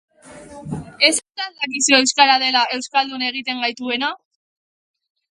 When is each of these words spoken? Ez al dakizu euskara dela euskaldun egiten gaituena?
Ez 1.07 1.11
al 1.17 1.51
dakizu 1.65 1.95
euskara 1.97 2.37
dela 2.43 2.63
euskaldun 2.77 3.25
egiten 3.27 3.61
gaituena? 3.65 4.09